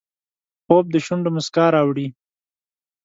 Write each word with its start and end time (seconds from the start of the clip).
خوب 0.65 0.85
د 0.93 0.95
شونډو 1.05 1.29
مسکا 1.35 1.65
راوړي 1.75 2.07